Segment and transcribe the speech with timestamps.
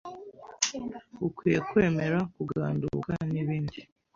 [1.27, 3.79] ukwiye kwemera kuganduka n’ibindi.